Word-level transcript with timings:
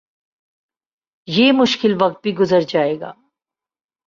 یہ 1.27 1.51
مشکل 1.51 1.95
وقت 2.01 2.21
بھی 2.23 2.35
گزر 2.35 2.61
جائے 2.69 2.99
گا 2.99 3.11